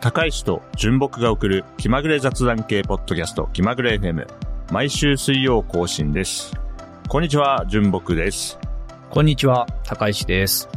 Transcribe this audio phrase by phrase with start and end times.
[0.00, 4.26] 高石と純木が送る気まぐれ雑談系ポッドキャスト気まぐれ FM。
[4.70, 6.52] 毎週水曜更新です。
[7.08, 8.58] こんにちは、純木です。
[9.10, 10.68] こんにちは、高石です。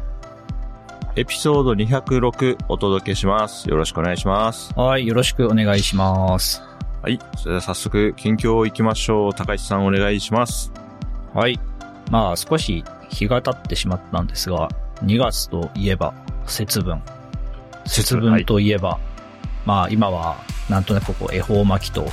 [1.18, 3.70] エピソード206お届けします。
[3.70, 4.74] よろしくお願いします。
[4.76, 6.64] はい、よろしくお願いします。
[7.02, 7.20] はい。
[7.38, 9.34] それでは早速、近況行きましょう。
[9.34, 10.72] 高石さんお願いします。
[11.34, 11.60] はい。
[12.10, 14.70] まあ、少し日が経ってしまったんですが、
[15.04, 16.14] 2月といえば
[16.46, 17.02] 節分。
[17.86, 19.00] 節分といえば、
[19.66, 20.38] まあ今は
[20.70, 22.10] なんとなくこう恵方巻きと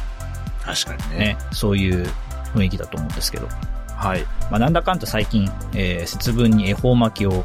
[0.65, 1.19] 確かにね。
[1.19, 2.07] ね、そういう
[2.55, 3.49] 雰囲気だと思うんですけど、
[3.95, 4.23] はい。
[4.51, 7.45] まあなんだかんだ最近、えー節分に恵方巻きを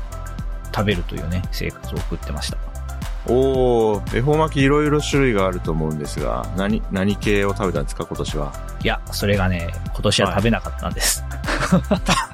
[0.73, 2.57] 食べるというね、生活を送ってました。
[3.27, 8.53] おー、恵方巻きいろいろ種類があると思うんですが、何、何系を食べたんですか、今年は？
[8.83, 11.23] いや、それがね、今年は食べなかったんです。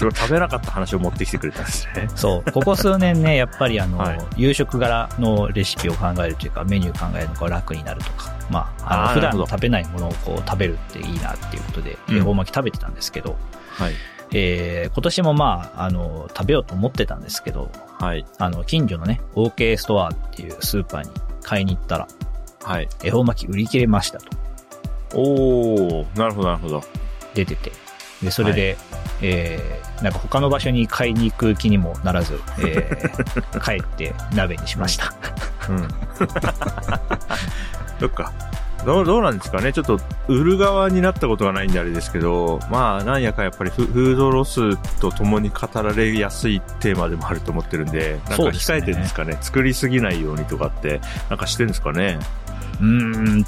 [0.00, 2.08] それを食べなかった話を持ってきてくれたんですね。
[2.16, 2.52] そう。
[2.52, 13.36] ここ数年ね、 やっぱりあの、はい夕食柄のレシピを考えるというか、メニュー考えるのが楽になるとか、まあ、あの普段食べないものをこう食べるっていいなっていうことで、うん恵方巻き食べてたんですけど、
[13.72, 13.92] はい。
[14.32, 18.24] えー、今年もまあ、あの、食べようと思ってたんですけど、はい。
[18.38, 21.10] あの、近所のね、OK ストアっていうスーパーに
[21.42, 22.08] 買いに行ったら、
[22.62, 22.88] はい。
[23.02, 24.30] 恵方巻き売り切れましたと
[25.14, 26.82] おー、なるほど、なるほど。
[27.34, 27.72] 出てて、
[28.22, 28.76] で、それで、
[29.22, 35.12] えー、なんか他の場所に買いに行く気にもならず、えー、 帰って鍋にしました。
[35.68, 35.88] うん。
[37.98, 38.32] そっか。
[38.84, 52.18] どう、どうなんですかねちょっと、売る側になったことがないんであれですけど、まあ、なんやかやっぱりフフードロスと共に語られやすいテーマでもあると思ってるんで、なんか控えてるんですかね作りすぎないようにとかって、なんかしてるんですかね
[52.80, 52.86] うー
[53.40, 53.46] ん。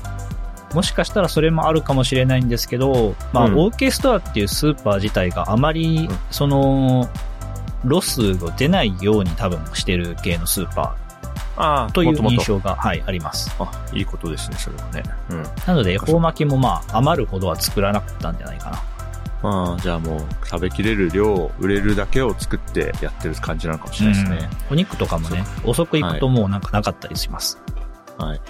[0.74, 7.08] もしかしたらそれもあるかもしれないんですけど、まあ、うん OK ストアっていうスーパー自体があまりうん、その、
[7.84, 10.96] ロスが出ないように多分してる系のスーパ
[11.56, 13.54] ああ、ーという印象が、はい、あります。
[13.58, 15.02] あ、いいことですね、それはね。
[15.30, 15.42] うん。
[15.66, 18.82] なので、恵方巻きもまあ、余るほどは作らなかったんじゃないかな。
[19.42, 24.48] まあ、じゃあもう、食べきれる量、売れるだけを作ってやってる感じなのかもしれないですね。
[24.50, 27.58] うんお肉とかもね、遅く行くともうなんかなかったりします。
[28.16, 28.40] はい。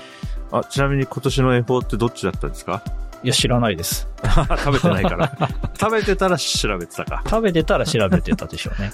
[0.52, 2.82] あ、ちなみに今年の恵方ってどっちだったんですか？
[3.24, 4.08] いや、知らないです。
[4.64, 5.32] 食べてないから。
[5.78, 7.22] 食べてたら調べてたか。
[7.24, 8.92] 食べてたら調べてたでしょうね。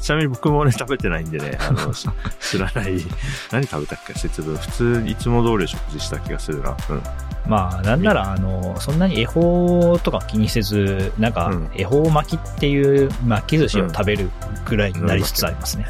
[0.00, 2.08] ちなみに僕もね、食べてないんでね、あの、し
[2.40, 3.00] 知らない。
[3.52, 4.14] 何食べたっけ？
[4.14, 4.56] 節分。
[4.56, 6.76] 普通にいつも通り食事した気がするな。
[6.90, 7.02] うん。
[7.48, 14.30] まあ、なんなら、あの、そんなに恵方とか気にせず、なんかうん、恵方巻きっていう巻き寿司を食べる
[14.66, 15.86] ぐらいになりつつありますね。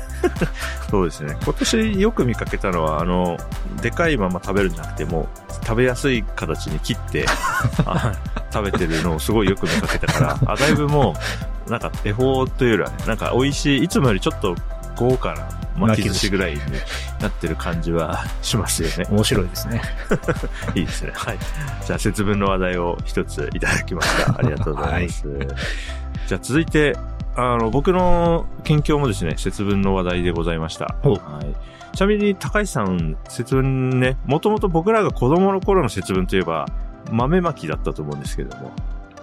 [0.91, 1.37] そうですね。
[1.43, 3.39] 今年よく見かけたのは、あの、
[3.81, 5.29] でかいまま食べるんじゃなくても、
[5.63, 7.27] 食べやすい形に切って、
[7.87, 8.13] あ
[8.53, 11.15] 食べてるのをすごいよく見かけたから、あ、だいぶも
[11.67, 14.55] う、なんか恵方というよりはね、なんか美味しい、いつもよりちょっと
[14.97, 15.49] 豪華な
[15.79, 16.61] 巻き寿司ぐらいに
[17.21, 19.07] なってる感じはしますよね。
[19.11, 19.83] 面白いですね。
[20.75, 21.13] いいですね。
[21.15, 21.39] はい。
[21.85, 24.39] じゃあ、節分の話題を一ついただきました。
[24.39, 25.27] ありがとうございます。
[26.27, 26.97] じゃあ、続いて、
[27.37, 30.97] あの、僕の近況もですね、節分の話題でございました。
[31.03, 31.97] はい。
[31.97, 36.67] ちなみに、高橋さん、節分ね、もともと僕らが子供の頃の節分といえば、
[37.11, 38.73] 豆まきだったと思うんですけれども、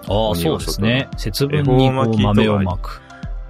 [0.08, 1.08] ああ、そうですね。
[1.18, 3.02] 節分に豆をまく。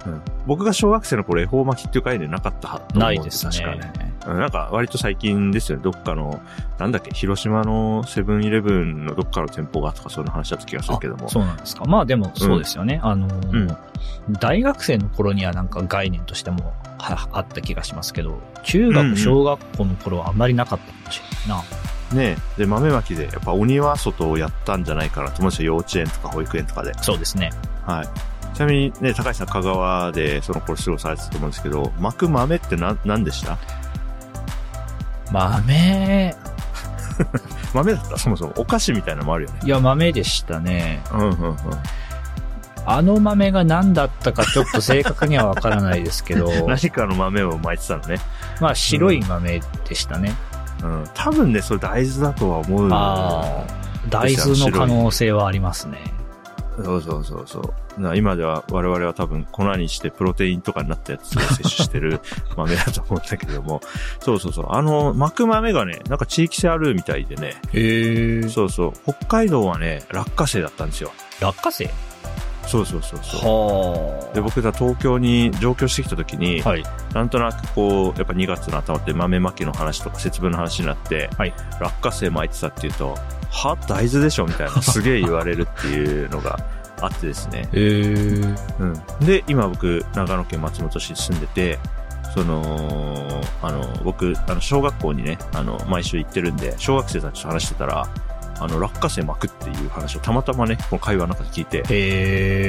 [0.06, 3.52] うん、僕が小学生の頃、恵方巻きっていう概念なかったと思うんないですね。
[3.52, 3.92] 確かね。
[4.08, 5.84] うんなんか割と最近ですよね。
[5.84, 6.40] どっかの、
[6.78, 11.28] なんだっけ、広島のセブンイレブンのどっかの店舗がとかそんな話だった気がするけども。
[11.28, 11.84] そうなんですか。
[11.84, 13.00] まあでもそうですよね。
[13.02, 13.76] あのー、うん
[14.40, 21.64] 大学生の頃にはなんか概念としてもはあった気がしますけど、中学、うんうん小学校の頃はあんまりなかったかもしれないな。
[22.14, 22.60] ねえ。
[22.60, 25.74] で、豆まきで、やっぱ鬼は外をやったんじゃないかなと思うんですよ。
[25.74, 26.94] 幼稚園とか保育園とかで。
[27.02, 27.50] そうですね。
[27.84, 28.08] はい。
[28.54, 33.58] ちなみにね、高橋さん香川でその頃過ごされてたと思うんですけど、巻く豆って何、何でした？
[35.32, 36.36] 豆、
[37.74, 38.16] 豆だった？
[38.18, 38.52] そもそも。
[38.56, 39.60] お菓子みたいなのもあるよね。
[39.64, 41.02] いや豆でしたね。
[41.12, 41.56] うんうんうん。
[42.86, 48.20] あの豆が何だったかちょっと正確にはわからないですけど、 何かの豆を巻いてたのね。
[48.60, 50.34] まあ白い豆でしたね。
[50.82, 51.04] うん。
[51.14, 52.88] 多分ね、それ大豆だとは思う。
[52.92, 53.64] ああ、
[54.10, 55.98] 大豆の可能性はありますね。
[56.82, 58.00] そうそうそうそう。
[58.00, 62.20] な今では我々は多分粉にしてプロテインとかになったやつを摂取してる
[62.56, 63.80] 豆だと思うんだけども。
[64.20, 64.66] そうそうそう。
[64.70, 67.54] あの、巻く豆がね、なんか地域性あるみたいでね。
[67.72, 68.48] へえ。
[68.48, 68.92] そうそう。
[69.04, 71.12] 北海道はね、落花生だったんですよ。
[71.40, 71.88] 落花生？
[72.66, 74.28] そうそうそうそう。
[74.28, 76.82] はで、僕が東京に上京してきた時に、はい。
[77.12, 83.16] なんとなくこう、やっぱ2月の頭って豆まきの話とか節分の話になって、はい落花生巻いてたっていうと、
[83.50, 86.58] は大豆でしょみたいな、 すげえ言われるっていうのが
[87.00, 87.68] あってですね。
[87.72, 89.26] うん。
[89.26, 91.78] で、今僕、長野県松本市に住んでて、
[92.34, 98.08] その、あの、僕、あの、小学校にね、あの、毎週行ってるんで、小学生たちと話してたら、
[98.60, 101.82] あの、落花生巻くっていう話をたまたまね、この会話の中で聞いて、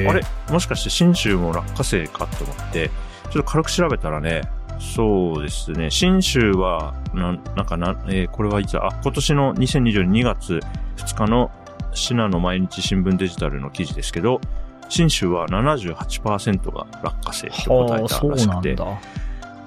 [0.08, 0.22] あれ？
[0.50, 2.90] もしかして新州も落花生かと思って、
[3.30, 4.42] ちょっと軽く調べたらね、
[4.78, 8.86] そうですね、新州は、なん、なんかな、えーこれはいつだ？
[8.86, 10.60] あ、今年の2022月
[10.96, 11.50] 2日の
[11.94, 14.40] 信濃毎日新聞デジタルの記事ですけど、
[14.88, 19.00] 新州は78%が落花生と答えたらしくて、なんだ。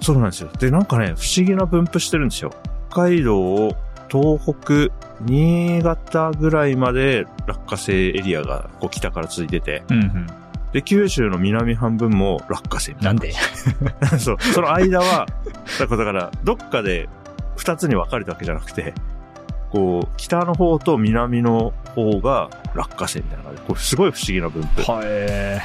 [0.02, 0.50] そうなんですよ。
[0.60, 2.54] で、なんかね、不思議な分布してるんですよ。
[2.92, 3.76] 北海道、
[4.12, 10.28] 東北、新潟ぐらいまで落花生エリアがこう北から続いてて、うんうん。
[10.74, 13.34] で、九州の南半分も落花生みたないんで？
[14.02, 14.08] な。
[14.20, 14.38] そう。
[14.54, 15.28] その間は、
[15.80, 17.10] だから、だからどっかで
[17.58, 18.94] 二つに分かれたわけじゃなくて、
[19.72, 24.82] こう、北の方と南の方が落花生みたいな感じで、これすごい不思議な分布。
[24.92, 25.62] はえ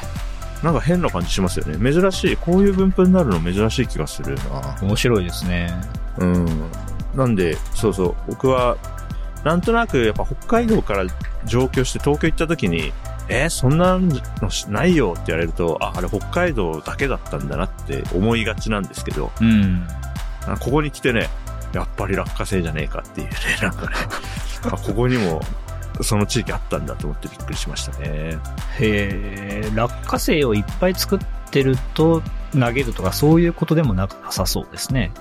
[0.62, 1.92] なんか変な感じしますよね。
[1.92, 2.36] 珍しい。
[2.38, 4.40] こういう分布になるの珍しい気がするな。
[4.40, 5.70] ー、面白いですね。
[6.16, 6.46] うん。
[7.14, 8.76] なんで、そうそう、僕は、
[9.44, 11.04] なんとなく、やっぱ北海道から
[11.44, 12.92] 上京して東京行った時に、
[13.28, 19.86] えーそんなのしないよって言われると、あ、あれ北海道だけだったんだなって思いがちなんですけど、うん。
[20.46, 21.28] あここに来てね、
[21.72, 23.92] やっぱり落花生じゃねえかっていうね、 なんかね、
[24.66, 25.40] あここにも、
[26.00, 28.38] その地域あったんだと思ってびっくりしましたね。
[28.78, 31.18] へえ、落花生をいっぱい作っ
[31.50, 32.22] てると
[32.52, 35.12] 投げるとかそういうことでもなさそうですね。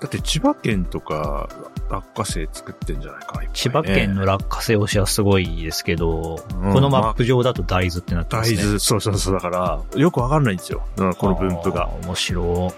[0.00, 1.48] だって千葉県とか
[1.90, 8.56] 落花生作ってんじゃないかね千葉県の落花生推しはすごいですけど、うんこのマップ上だと大豆ってなってますね。
[8.56, 10.86] 大豆、そうそうそう、だから、よくわかんないんですよ。
[10.96, 11.88] うんこの分布が。
[12.02, 12.72] 面白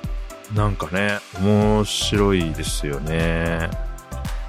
[0.55, 3.71] なんかね、面白いですよね。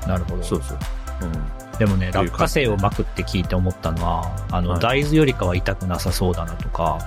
[0.06, 0.08] い。
[0.08, 0.44] なるほど。
[0.44, 0.78] そうそう。
[1.22, 1.78] うん。
[1.78, 7.00] でもね、落花生を巻くって聞いて思ったのは、あの、はい大豆よりかは痛くなさそうだなとか、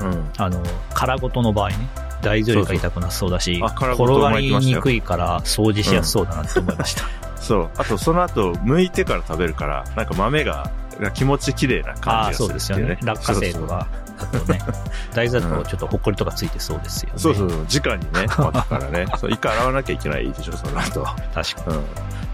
[0.00, 0.30] うん。
[0.36, 0.62] あの、
[0.94, 1.76] 殻ごとの場合ね、
[2.22, 7.04] 大豆よりか痛くなさそうだし、転がりにくいから掃除しやすそうだなって思いました。
[7.40, 7.70] そう。
[7.76, 13.06] あと、その後、剥いてから食べるから、なんか豆が、が気持ち綺麗なああ、感じがそうですよするっていうね。。
[13.06, 13.86] ね落花生とか
[14.18, 14.58] だとね、
[15.14, 17.18] 大とちょっとほこりとかついてそうですよね。
[17.18, 19.06] そうそうそう、直にね、 巻くからね。
[19.16, 21.04] そう、一回洗わなきゃいけないでしょ、その後。
[21.34, 21.84] 確かうん。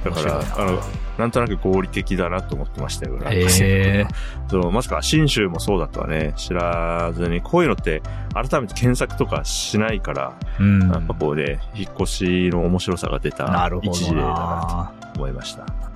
[0.04, 0.80] だから、あの、
[1.18, 4.06] なんとなく合理的だなと思ってましたよ、え。
[4.48, 8.02] そう、まさか、新州もそうだとはね、知らずに、こういうのって、
[8.34, 10.90] 改めて検索とかしないから、うん。
[10.90, 14.92] やっぱこうね、引っ越しの面白さが出た一例だなな。
[15.12, 15.93] と思いました。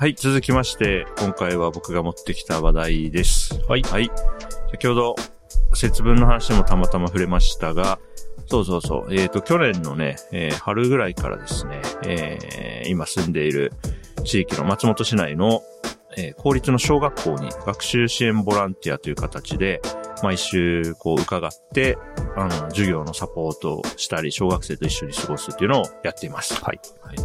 [0.00, 3.60] はい、続きまして、今回は僕が持ってきた話題です。
[3.68, 3.82] はい。
[3.82, 4.10] はい。
[4.70, 5.14] 先ほど、
[5.74, 7.98] 節分の話もたまたま触れましたが、
[8.46, 9.14] そうそうそう。
[9.14, 13.74] えっ、と、去年のね、えー春ぐらいからですね、えー今住んでいる
[14.24, 15.60] 地域の松本市内の、
[16.16, 19.82] えー公立の小学校に学習支援ボランティアという形で、
[20.22, 21.98] 毎週こう伺って、
[22.36, 26.54] あの、授業のサポートをしたり、小学生と一緒に過ごすっていうのをやっています。
[26.54, 26.80] はい。
[27.02, 27.16] はい。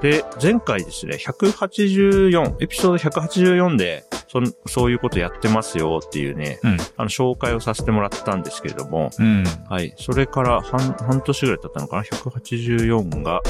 [0.00, 6.76] で、前回ですね、184、エピソード184で、そんそういうことやってますよっていうね、うん。
[6.96, 9.44] あの、紹介をさせてもらったんですけれども、うん。
[9.68, 9.94] はい。
[9.96, 13.40] それから半、半年ぐらい経ったのかな ?184 が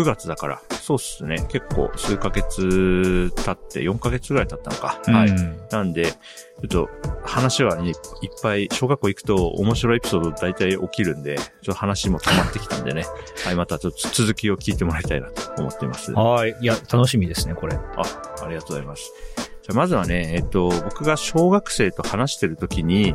[0.00, 1.46] 9月だから、そうっすね。
[1.50, 4.98] 結構数ヶ月経って、4ヶ月ぐらい経ったのか。
[5.04, 5.28] はい。
[5.28, 6.16] うんなんで、ちょ
[6.64, 6.88] っと
[7.22, 7.94] 話はね、いっ
[8.42, 13.04] ぱい、小学校行くと面白いエピソード大体起きるんで、ちょっと話も溜まってきたんでね。
[13.44, 16.12] はい、またちょっと続きを聞いてもらいたいなと思っています。
[16.16, 16.56] あはい。
[16.60, 17.76] いや、楽しみですね、これ。
[17.76, 19.12] ありがとうございます。
[19.36, 23.14] じゃあまずはね、えっと、僕が小学生と話してるときに、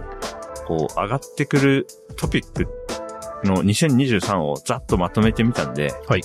[0.68, 2.68] こう、上がってくるトピック
[3.44, 6.22] の2023をざっとまとめてみたんで、はい。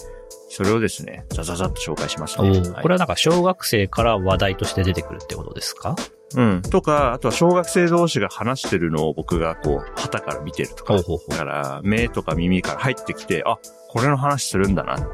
[0.52, 2.58] それをですね、ザザザっと紹介しますおね。
[2.58, 5.94] ーこれはなんか小学生から話題として出てくるってことですか？
[6.34, 6.62] うん。
[6.62, 10.96] とか、あとは小学生同士が話してるのを僕がこう、旗から見てるとか。
[10.96, 15.06] だから、目とか耳から入ってきて、あ、これの話するんだなって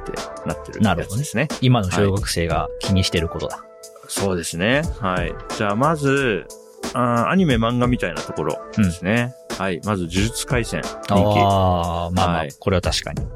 [0.47, 1.49] なってるなるほどですね。
[1.61, 3.65] 今の小学生が気にしてることだ。
[4.09, 4.83] そうですね。
[5.01, 5.35] はい。
[5.57, 6.47] じゃあ、まず、
[6.93, 9.35] あーアニメ漫画みたいなところですね。
[9.59, 9.81] はい。
[9.85, 10.83] まず、呪術廻戦。
[10.83, 11.15] 人気。
[11.15, 13.27] ああ、まあまあはい、これは確かに。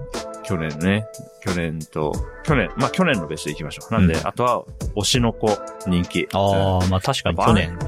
[0.51, 1.07] 去年ね。
[1.41, 3.95] 去年と、去年、まあ去年のベストいきましょう。
[3.95, 4.65] なんで、うんあとは、
[4.97, 5.49] 推しの子、
[5.87, 6.29] 人気。
[6.33, 7.79] ああ、まあ確かに去年。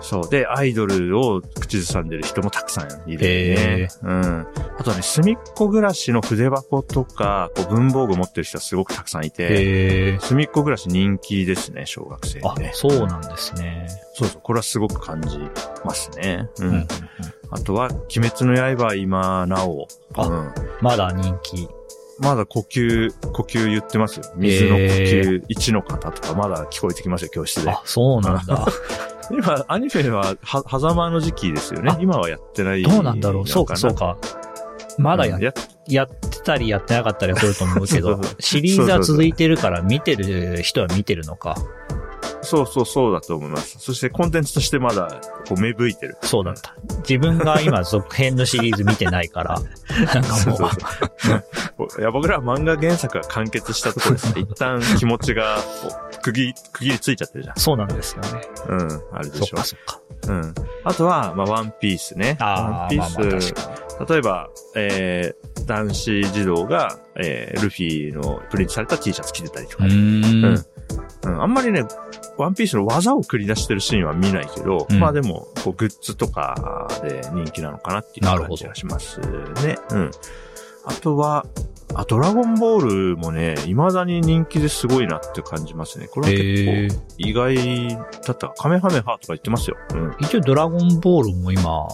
[0.00, 0.30] そう。
[0.30, 3.88] で、アイドルを口ずさんでる人もたくさんいるへね。
[4.02, 4.46] うん。
[4.78, 10.18] あとはね、隅っこ暮らしの筆箱とか、こう文房具持ってる人はすごくたくさんいて、へえ。
[10.20, 13.86] 隅っこ暮らし人気ですね、小学生あね。、そうなんですね。
[14.14, 14.40] そうそう。
[14.42, 15.38] これはすごく感じ
[15.84, 16.48] ますね。
[16.58, 16.64] う。
[16.64, 16.86] うんん。
[17.50, 21.68] あとは、鬼滅の刃は今なお、あうんまだ人気。
[22.22, 24.20] まだ呼吸、呼吸言ってます？
[24.20, 24.24] よ。
[24.36, 27.70] 水の呼吸1の方とかまだ聞こえてきますよ、教室で。
[27.70, 28.66] あ、そうなんだ。
[29.30, 31.98] 今、アニメは、は、狭間の時期ですよねあ。
[32.00, 33.48] 今はやってないどうなんだろう。
[33.48, 34.16] そうか、のそうか。
[34.98, 35.52] まだや,、うんやっ
[35.88, 41.56] やってたりやってなかったりはすると思うけど シリーズは続いてるから見てる人は見てるのか。
[42.44, 43.78] そうそうそうだと思います。
[43.78, 46.16] そしてコンテンツとしてまだ、こう芽吹いてる。
[46.22, 46.74] そうだった。
[47.08, 49.60] 自分が今続編のシリーズ見てないから、
[50.12, 50.70] なんかもう。
[51.98, 54.40] いや、僕らは漫画原作が完結したところですね。
[54.48, 55.58] 一旦気持ちが、
[56.22, 57.56] 区切り、区切りついちゃってるじゃん。
[57.56, 58.42] そうなんですよね。
[58.68, 59.64] うん、あれでしょそっか。
[59.64, 60.00] そっか。
[60.28, 60.54] うん。
[60.84, 62.36] あとは、まあ、ワンピースね。
[62.40, 69.94] ああ、ワンピまあまあース、確か例えば、えー、男子児童が、えー、ルフィのプリントされた T シャツ着てたりとかね。
[69.94, 70.64] ーん。
[71.24, 71.84] うん、あんまりね、
[72.36, 79.78] ワンピースの技を繰り出してるシーンは見ないけど、うんまあでも、こう、グッズとかで人気なのかなっていう感じがしますね。
[79.90, 80.10] うん。
[80.84, 81.46] あとは、
[81.94, 86.06] あ、ドラゴンボールもね、未だに人気ですごいなって感じますね。
[86.08, 87.96] これはへ結構意外
[88.26, 88.48] だった。
[88.48, 89.76] カメハメハとか言ってますよ。
[89.94, 90.16] うん。
[90.20, 91.86] 一応ドラゴンボールも今、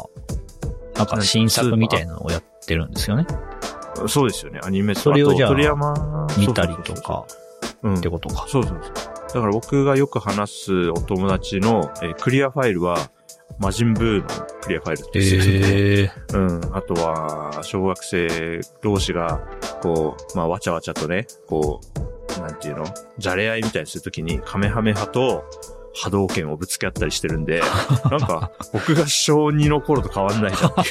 [0.96, 3.26] なんか新作みたいなのをやってるんですよね。
[4.06, 4.60] そうですよね。
[4.62, 7.24] アニメとそれをじゃあと鳥山見たりとか、
[7.82, 7.94] うん。
[7.96, 8.46] ってことか。
[8.48, 8.92] そうそうそう。
[9.34, 13.10] だから僕がよく話すお友達の、えークリアファイルは、
[13.58, 14.28] 魔人ブーの
[14.62, 16.60] クリアファイルって言ってるええうん。
[16.72, 19.40] あとは、小学生同士が、
[19.82, 21.80] こう、まあ、わちゃわちゃとね、こ
[22.36, 22.84] う、なんていうの？
[23.18, 25.44] じゃれ合いみたいにするときに、カメハメハと
[25.94, 27.60] 波動拳をぶつけ合ったりしてるんで、
[28.10, 30.88] なんか、僕が小2の頃と変わんないじゃんっていう。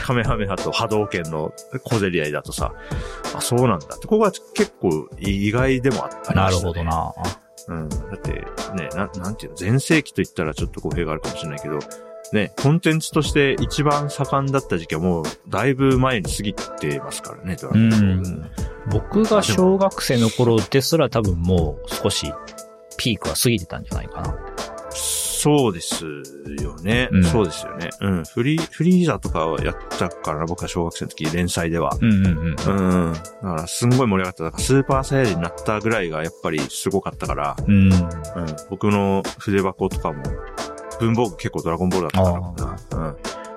[0.04, 1.52] カメハメハと波動拳の
[1.84, 2.72] 小競り合いだとさ、
[3.34, 4.06] あ、そうなんだって。
[4.06, 6.82] ここは結構意外でもあった、なるほど。
[6.84, 7.12] な。
[7.68, 7.88] うん。
[7.88, 8.32] だって、
[8.74, 11.78] ね、ななんていうの、前世紀と言ったらちょっと語弊があるかもしれないけど、
[12.32, 18.50] ね、コンテンツとして一番盛んだった時期はもう、だいぶ前に過ぎてますからね、うん。
[18.90, 22.32] 僕が小学生の頃ですら多分もう少し
[22.96, 24.36] ピークは過ぎてたんじゃないかな。
[25.42, 26.04] そうです
[26.62, 27.88] よね、うんそうですよね。
[28.02, 28.24] うん。
[28.24, 31.96] フリー、フリーザとかはやったからな、僕は小学生の時、連載では。
[31.98, 33.06] うんうんうん。
[33.06, 33.12] うん。
[33.14, 34.44] だから、すんごい盛り上がった。
[34.44, 37.90] だから、スーパーサイヤ人になったぐらいが、やっぱりすごかったから、うん。
[37.90, 37.94] うん。
[38.68, 40.22] 僕の筆箱とかも、
[41.00, 43.16] 文房具結構ドラゴンボールだったから、うん。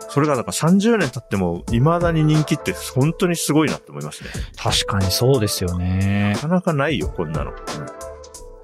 [0.09, 4.29] それが、だから30年経っても、未だに人気って本当にすごいなって思いますね。
[4.57, 6.39] 確かにそうですよねな。
[6.39, 7.51] かなかないよ、こんなの。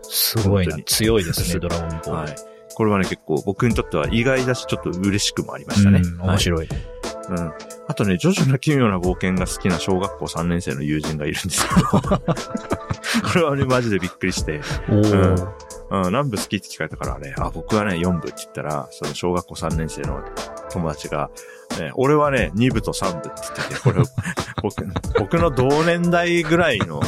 [0.03, 1.99] すごいな強いですね、 ドラゴンボうん。
[1.99, 2.11] ール。
[2.11, 2.35] はい。
[2.75, 6.01] これはね、結構僕にとっては意外だし、ちょっと嬉しくもありましたね。
[6.03, 6.67] うん、面白い。
[6.67, 6.98] はい
[7.29, 7.53] うん。
[7.87, 15.53] あとね、ジョジョの奇妙な冒険が好きな小学校3年生の友人がいるんですけど、 これはね、マジでびっくりして、おー。
[15.91, 20.23] うん、何部好きって聞かれたからね、あ、僕はね、4部って言ったら、その小学校3年生の
[20.71, 21.31] 友達が、
[21.79, 24.03] ね、俺はね、2部と3部って言ってて、これ、
[24.61, 24.87] 僕、
[25.19, 27.01] 僕の同年代ぐらいの、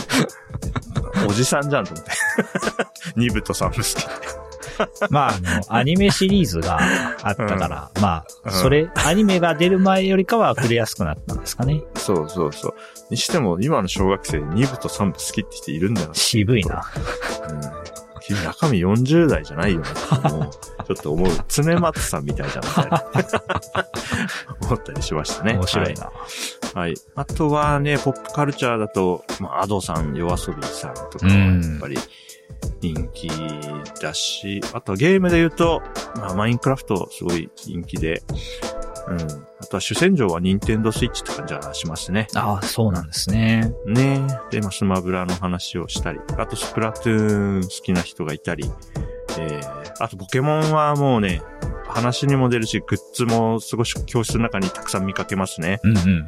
[1.28, 2.12] おじさんじゃんと思って。
[3.18, 4.41] 2部と3部好き。
[5.10, 6.80] まあ、あの、アニメシリーズが
[7.24, 11.82] あったから、まあ、うんそれ、アニメが出る前よりかは触れやすくなったんですかね。
[11.96, 12.74] そうそうそう。
[13.10, 16.14] にしても、今の小学生2部と3部好きって人いるんだよな。
[16.14, 16.84] 渋いな。
[17.50, 17.92] うん。
[18.22, 20.50] 君中身40代じゃないよな、もう、
[20.86, 21.30] ちょっと思う。
[21.48, 23.04] 常松さんみたいじゃん、みたいな。
[24.62, 25.54] 思ったりしましたね。
[25.54, 26.06] 面白いな。
[26.06, 26.14] はい。
[26.76, 26.94] はい。
[27.16, 31.98] あとはね、ポップカルチャーだと、まあ、アドさん、夜遊びさんとかやっぱり
[32.82, 33.30] 人気
[34.02, 35.82] だし、あとはゲームで言うと、
[36.16, 38.24] まあ、マインクラフトすごい人気で、
[39.08, 39.18] うん。
[39.60, 42.28] あとは主戦場はニンテンドースイッチって感じがしますね。
[42.36, 43.72] ああ、そうなんですね。
[43.86, 48.72] ねで、まあ、スマブラの話をしたり、あとスプラトゥーン好きな人がいたり、
[49.40, 51.42] えー、あとポケモンはもうね、
[51.88, 55.80] 話にも出るし、グッズもすごい教室の中にたくさん見かけますね。
[55.84, 56.26] うんうん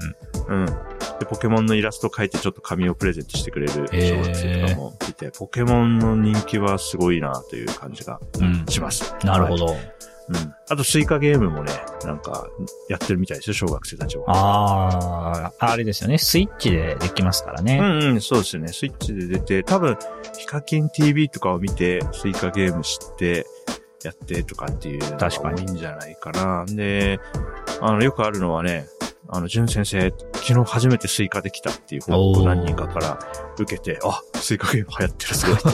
[0.47, 0.61] うん。
[0.61, 0.92] うん。
[1.19, 8.65] で、ポケモンのイラスト描いてちょっと紙をプレゼントしてくれる小学生とかもいて、ポケモンの人気はすごいなという感じがうん。
[8.67, 9.15] します。
[9.23, 9.65] なるほど。
[9.65, 9.93] はい
[10.29, 10.53] うん。
[10.69, 11.73] あとスイカゲームもね、
[12.05, 12.47] なんか、
[12.89, 14.23] やってるみたいですよ、小学生たちは。
[14.29, 16.17] ああ、あれですよね。
[16.17, 17.77] スイッチでできますからね。
[17.77, 18.69] うんうん、そうですよね。
[18.69, 19.97] スイッチで出て、多分、
[20.37, 23.45] ヒカキン TV とかを見て、スイカゲーム知って、
[24.03, 26.65] やってとかっていうのが確かに多いんじゃないかな。
[26.67, 27.19] で、
[27.81, 28.85] あの、よくあるのはね、
[29.29, 33.19] あの、淳先生、昨日初めてスイカできたっていう報告を何人かから
[33.57, 35.69] 受けて、あ、スイカゲーム流行ってる、すごいと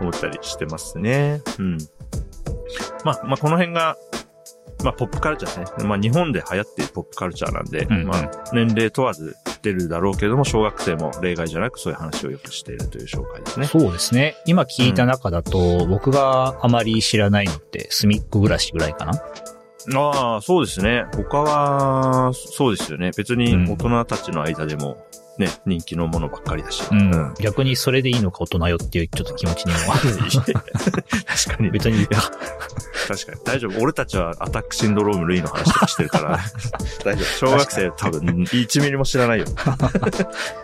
[0.00, 1.42] 思ったりしてますね。
[1.58, 1.78] うん。
[3.04, 3.96] まあ、まあ、この辺が、
[4.84, 5.84] まあ、ポップカルチャーですね。
[5.84, 13.66] まあ、日本で流行っているポップカルチャーなんで、うんうんまあ、年齢問わずてるだろうけども、小学生も例外じゃなくそういう話をよくしているという紹介ですね。
[13.66, 14.36] そうですね。
[14.44, 19.12] 今聞いた中だと、僕があまり知らないのって、隅っこ暮らしぐらいかな。
[19.94, 21.04] ああ、そうですね。
[21.14, 23.10] 他は、そうですよね。
[23.16, 25.04] 別に大人たちの間でも、
[25.38, 26.84] ね、人気のものばっかりだし。
[26.90, 27.34] うん。
[27.40, 29.78] 逆にそれでいいのか大人よっていうちょっと気持ちにも。
[31.26, 31.70] 確かに。
[31.70, 33.40] 別に、確かに。
[33.44, 33.80] 大丈夫。
[33.80, 36.38] 俺たちはアタックシンドローム類の話とかしてるから。
[37.04, 37.24] 大丈夫。
[37.24, 39.46] 小学生多分1ミリも知らないよ。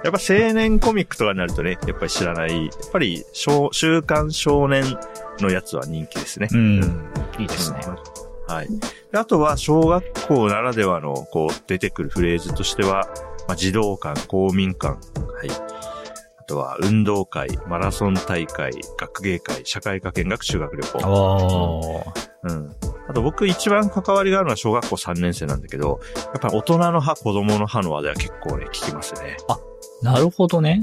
[0.05, 2.67] やっぱ青年コミックとかになるとね、やっぱり知らない。
[2.67, 4.99] やっぱり、週刊少年
[5.41, 6.49] のやつは人気ですね。
[6.53, 6.81] うん。
[7.39, 7.81] いいですね。
[8.49, 8.69] はい。
[9.13, 13.09] あとは、小学校ならではの、こう、出てくるフレーズとしては、
[13.47, 15.51] まあ、児童館、公民館、はい。
[16.39, 20.99] あとは、運動会、マラソン大会、学芸会、社会科見学、修学旅行。
[21.03, 22.29] ああ。
[22.45, 22.75] うん。
[23.09, 29.39] あと僕一番関わりがあるのは小学校3年生なんだけど、やっぱり大人の歯、子供の歯の話題は結構ね、聞きますね。
[29.49, 29.59] あ、
[30.03, 30.81] なるほどね。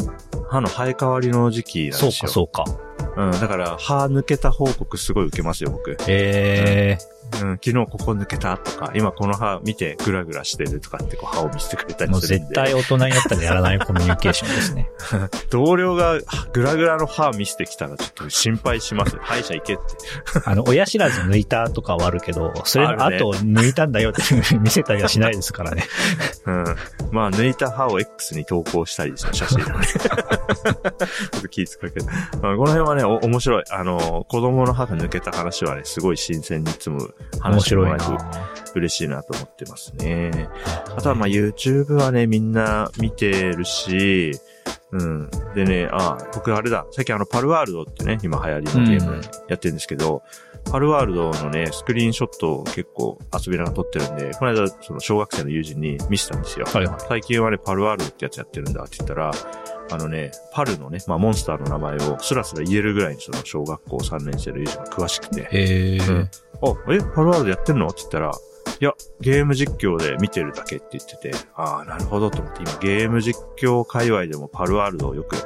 [0.50, 2.12] 歯の生え変わりの時期なんですよ。
[2.12, 2.95] そうか、そうか。
[3.18, 5.98] うん、だから歯抜けた報告すごい受けますよ、僕。
[6.08, 7.16] ええー。
[7.42, 12.46] うん、昨日ここ抜けたとか、今この歯見てグラグラしてるとかってこう歯を見せてくれたりもうするんで。
[12.46, 14.90] 絶対大人になったらやらない コミュニケーションですね。
[15.50, 16.20] 同僚が
[16.54, 19.18] グラグラの歯見せてきたらちょっと心配します。
[19.20, 19.84] 歯医者行けって。
[20.46, 24.22] あの、親知らず抜いたとかはあるけど、それの後抜いたんだよって
[24.58, 25.84] 見せたりはしないですからね。
[26.46, 26.66] うん。
[27.12, 29.88] まあ、抜いた歯を X に投稿したりですね、写真をね。
[29.92, 30.00] ちょ
[31.40, 32.06] っと気ぃ使うけど。
[32.06, 32.14] ま
[32.52, 33.63] あ、この辺はね、お面白い。
[33.70, 38.18] あの、子供の歯が抜けた話はね、すごい新鮮にいつも面話しても白いならえる
[38.75, 40.50] 嬉しいなと思ってますね。
[40.96, 44.32] あとはまあ YouTube はね、みんな見てるし、
[44.92, 45.30] うん。
[45.54, 46.86] でね、あ、僕あれだ。
[46.92, 50.24] 最近あの、パルワールドってね、今流行りのゲームやってるんですけど、
[50.72, 56.65] パルワールドのね、スクリーンショットを結構遊びながら撮ってるんで、この間、その小学生の友人に見せたんですよ。
[56.65, 56.96] はいはい。
[57.08, 59.32] 最近はね、パルワールドってやつやってるんだって言ったら、
[59.92, 66.12] あのね、パルのね、まあモンスターの名前をスラスラ言えるぐらいにその小学校3年生の友人が詳しくて、ええー。
[66.12, 66.22] うん。
[66.22, 67.88] あ、え、パルワールドやってんの？
[67.88, 68.32] って言ったら、
[68.80, 68.92] いや、
[69.22, 75.38] ゲーム実況で見てるだけって言ってて、ああ、なるほどと思って、今ゲーム実況界隈でもパルワールドをよく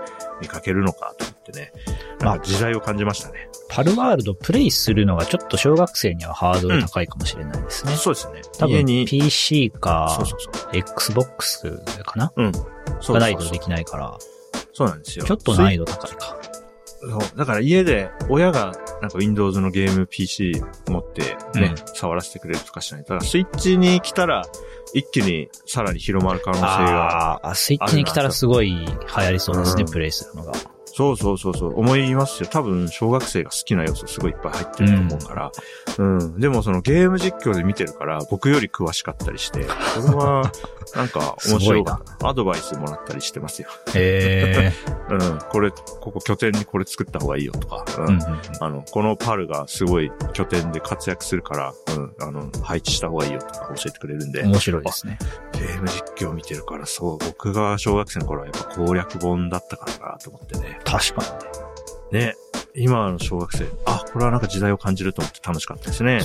[0.41, 1.71] 見かけるのかと思ってね、
[2.19, 3.49] なんか時代を感じましたね。
[3.69, 7.93] パルワールドプレイするのがちょっと小学生にはハードル高いかもしれないですね。
[7.95, 8.41] そうですね。
[8.57, 10.69] 多分 PC かそうそうそう。
[10.73, 12.33] Xbox かな？
[12.35, 12.51] うん。
[12.99, 14.17] そうがないとできないから、
[14.73, 15.25] そうなんですよ。
[15.25, 16.35] ちょっと難易度高いか。
[17.01, 23.13] そうだから家で親がなんか Windows のゲーム PC 持ってね、う触らせてくれるとかしないと。
[23.13, 24.43] だからスイッチに来たら
[24.93, 27.35] 一気にさらに広まる可能性が。
[27.41, 30.53] ああ、スイッチに来たらすごい流行りそうですね、うんプレイするのが。
[30.99, 31.79] そうそうそうそう。
[31.79, 32.49] 思いますよ。
[32.51, 35.51] 多分小学生が好きな要素すごいいっぱい入ってると思うから。
[35.97, 36.39] うん。
[36.41, 39.67] でもそのゲーム実況で見てるから僕より詳しかったりして、こ
[40.09, 40.51] れは
[40.97, 42.01] なんか面白いな。
[42.21, 43.69] アドバイスもらったりしてますよ。
[43.95, 44.73] へえ。
[45.09, 45.39] うん。
[45.49, 47.85] これ、ここ拠点にこれ作った方がいいよとか。
[47.97, 55.17] うんうんうんうんあの、このパルがすごい拠点で活躍するから、うん、あの、配置した方がいいよとか教えてくれるんで、面白いですね。
[55.59, 60.79] ゲーム実況見てるから、そう、僕が小学生の頃はやっぱ攻略本だったからなと思ってね。
[60.85, 61.21] 確か
[62.11, 62.27] にね。
[62.27, 62.35] ね、
[62.75, 66.21] 今の小学生、あ、これはなんか時代を感じると思って楽しかったですね。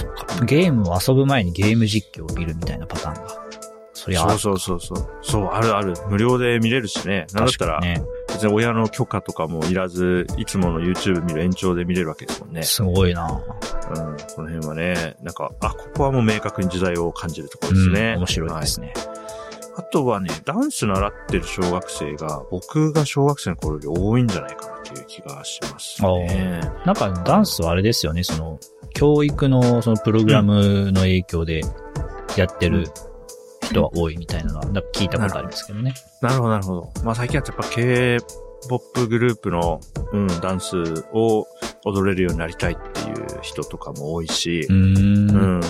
[0.47, 3.45] ゲームを遊ぶ前にゲーム実況を見るみたいなパターンが。
[3.93, 5.09] そりゃあるそうそうそうそう。
[5.23, 5.95] そう、あるある。
[6.11, 7.27] 無料で見れるしね。
[7.33, 8.03] なんだったら、ね。
[8.29, 12.63] 別に親の許可とかもいらず、いつもの YouTube 見る延長で見れるわけですもんね。
[12.63, 18.13] すごいなうん、この辺はね、なんか、あ、ここはもう明確に時代を感じるところですね。
[18.15, 18.95] うん面白いですね。
[19.77, 26.61] あとはね、ダンス習ってる小学生が、僕が小学生の頃より多いんじゃないかなっていう気がしますね。
[26.85, 28.59] なんかダンスはあれですよね、その、
[28.95, 31.63] 教育のそのプログラムの影響で
[32.37, 32.87] やってる
[33.63, 35.95] 人は多いみたいなのは、聞いたことありますけどね。
[36.21, 36.93] なるほど、なるほど。
[37.03, 39.81] まあ最近はやっぱ K-POP グループの、
[40.13, 41.47] うん、ダンスを
[41.85, 45.61] 踊れるようになりたいっていう人とかも多いしう、ーん。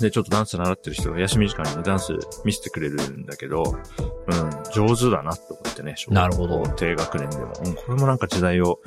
[0.00, 0.08] うん。
[0.08, 2.12] で、ちょっとダンス習ってる人が休み時間にね、ダンス
[2.44, 7.52] 見せてくれるんだけど、うん、上手だなと思ってね、小なるほど低学年でも。
[7.64, 8.80] うん、これもなんか時代を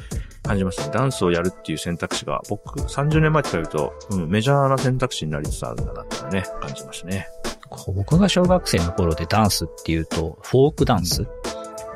[0.44, 0.92] 感じますね。
[0.94, 7.28] ダンスをやるっていう選択肢が、僕、30年前と比べると、うん、メジャーな選択肢になりつつあるんだなってね、感じますね。
[7.88, 11.26] 僕が小学生の頃でダンスっていうと、フォークダンス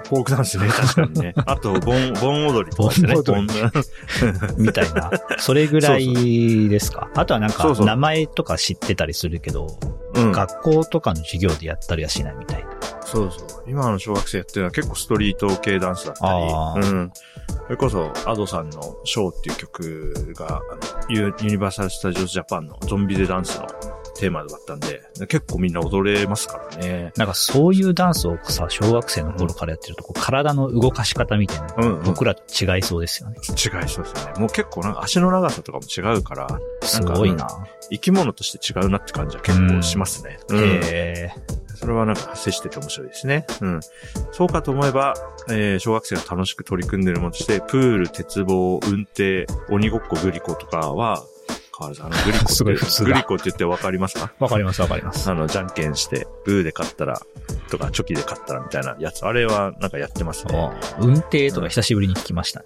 [0.10, 1.34] フォークダンスね、確かにね。
[1.46, 3.14] あと、盆、盆踊りとかね。
[3.14, 3.42] 盆踊
[4.58, 5.12] みたいな。
[5.40, 7.10] それぐらいですか？
[7.16, 9.68] あとはなんかそう、そう名前とか知ってたりするけど、
[10.16, 10.32] うん。
[10.32, 12.70] 学校とかの授業でやったりはしないみたいな。
[13.06, 13.64] そうそう。
[13.70, 17.12] 今の小学生やってるのは結構ストリート系ダンスだったり、うん。
[17.66, 20.60] それこそ、アドさんのショーっていう曲が、あの
[21.10, 23.68] ユユニバーサル・スタジオ・ジャパンのゾンビでダンスの
[24.18, 27.14] テーマだったんで、結構みんな踊れますからね。
[27.16, 32.04] なんかそういうダンスをさ、小学生の頃からやってると、こう体の動かし方みたいな、うん、うん。
[32.04, 33.38] 僕らと違いそうですよね。
[33.48, 34.40] 違いそうですよね。
[34.40, 36.48] もう結構なんか足の長さとかも違うから、
[36.82, 37.48] すごいな。
[37.90, 40.40] 生き物として違うなって感じは結構しますね。
[40.50, 40.58] うん。
[40.58, 41.32] へえ。
[41.76, 43.46] それはなんか接してて面白いですね。
[43.62, 43.80] うん。
[44.32, 45.14] そうかと思えば、
[45.50, 51.24] えー、小学生が楽しく取り組んでるものとして、プール、鉄棒、運転、鬼ごっこ、グリコとかは、
[51.86, 51.94] あの、
[52.26, 54.32] グリコって、 すごい普通だグリコって言ってわかりますか？
[54.40, 55.30] わかりますわかります。
[55.30, 57.22] あの、じゃんけんして、グーで勝ったら、
[57.70, 59.26] とか、チョキで勝ったらみたいなやつ。
[59.26, 60.72] あれはなんかやってますね。
[61.00, 62.66] 運転とか久しぶりに聞きましたね。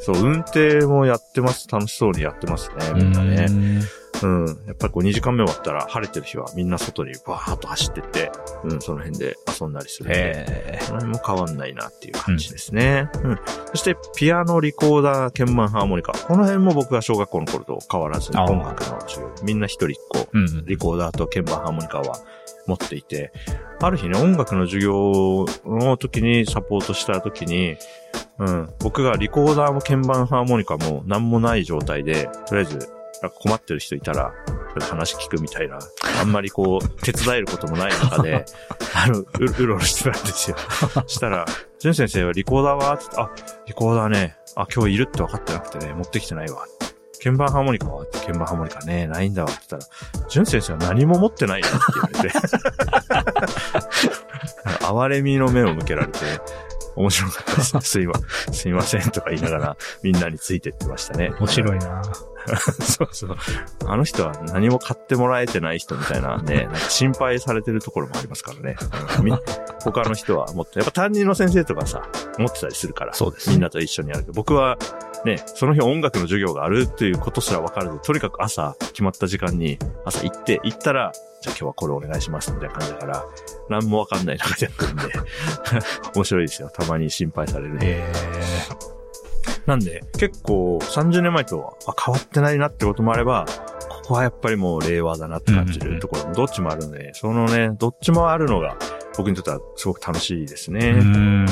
[0.00, 1.68] そう、運転もやってます。
[1.70, 3.46] 楽しそうにやってますね、みんなね。
[3.48, 3.82] ね。
[4.22, 4.46] うん。
[4.66, 8.32] やっぱりこう2時間目終わったら晴れてる日はみんな外にバーッと走ってって、
[8.64, 10.78] うん、その辺で遊んだりするんで。
[10.82, 13.08] その辺も変わんないなっていう感じですね。
[13.22, 13.38] うん。
[13.66, 16.12] そして、ピアノ、リコーダー、鍵盤、ハーモニカ。
[16.12, 20.64] この辺も僕が小学校の頃と変わらず、あー音楽の授業、みんな一人一個、うん。
[20.66, 22.18] リコーダーと鍵盤、ハーモニカは
[22.66, 23.32] 持っていて、
[23.80, 27.76] ある日ね、音楽の授業の時にサポートした時に、
[28.38, 33.01] うん、僕がリコーダーも鍵盤、ハーモニカも何もない状態で、とりあえず、
[33.40, 34.32] 困ってる人いたら、
[34.80, 35.78] 話聞くみたいな、
[36.20, 38.44] あんまりこう、手伝えることもない中で、
[38.94, 40.56] あの、ううろうろしてたんですよ。
[41.06, 41.44] したら、
[41.78, 42.96] ジュン先生はリコーダーは？
[42.98, 43.30] つってあ、
[43.66, 46.64] リコーダーね、あ、今日いるって分かってなくてね、持ってきてないわ。
[47.22, 48.04] 鍵盤ハーモニカは？
[48.06, 52.38] 鍵盤ハーモニカね、ないんだわって言ったら、ジュン先生は何も持ってないよって言われて。
[54.84, 56.18] 哀れみの目を向けられて、
[56.96, 57.90] 面白かったです。
[57.90, 58.14] すいま、
[58.52, 61.32] すいませんとか言いながら、みんなについてってましたね。
[61.38, 62.02] 面白いな。
[62.80, 63.36] そうそう。
[63.86, 68.76] あの人は何も買ってもらえてない人みたいなね、なんか心配されてるところもありますからね。
[69.84, 72.02] 他の人はもっと、やっぱ担任の先生とかさ、
[72.38, 74.76] 持ってたりするから、そうですみんなと一緒にやるけど、僕は
[75.24, 83.24] ね、その日音楽の授業があるっていうことすら分からず、とにかく朝決まった時間に朝行って、行ったら、じゃあ今日はこれお願いしますみたいな感じだから、
[83.68, 85.02] 何もわかんない中でやってるんで、
[86.14, 86.70] 面白いですよ。
[86.70, 87.86] たまに心配されるんで。
[87.86, 88.12] へ
[89.66, 93.46] なんで、結構30年前とはあ変わってないなってこともあれば、
[93.88, 98.76] ここはやっぱりもう令和だなって感じるところもどっちもあるので、そのね、どっちもあるのが
[99.16, 100.74] 僕にとってはすごく楽しいですえ。
[100.74, 100.88] ね。
[100.90, 101.46] うん。